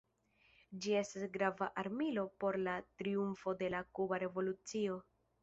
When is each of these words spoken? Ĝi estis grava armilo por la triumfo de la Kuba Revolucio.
Ĝi 0.85 0.95
estis 1.01 1.25
grava 1.35 1.67
armilo 1.81 2.23
por 2.45 2.57
la 2.69 2.73
triumfo 3.03 3.55
de 3.61 3.71
la 3.77 3.83
Kuba 4.01 4.21
Revolucio. 4.27 4.99